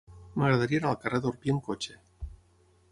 M'agradaria 0.43 0.79
anar 0.83 0.93
al 0.93 0.97
carrer 1.03 1.21
d'Orpí 1.27 1.55
amb 1.55 1.63
cotxe. 1.69 1.99